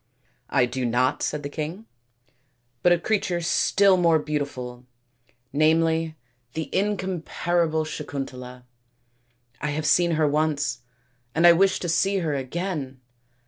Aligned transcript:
"I 0.49 0.65
do 0.65 0.83
not," 0.83 1.21
said 1.21 1.43
the 1.43 1.47
king," 1.47 1.85
but 2.81 2.91
a 2.91 2.97
creature 2.97 3.39
still 3.39 3.97
more 3.97 4.17
beautiful, 4.17 4.87
namely 5.53 6.15
the 6.53 6.73
incomparable 6.73 7.85
Sakuntala. 7.85 8.63
I 9.61 9.69
have 9.69 9.85
seen 9.85 10.13
her 10.13 10.27
once, 10.27 10.79
and 11.35 11.45
I 11.45 11.51
wish 11.53 11.77
to 11.81 11.87
see 11.87 12.17
her 12.17 12.33
again. 12.33 12.99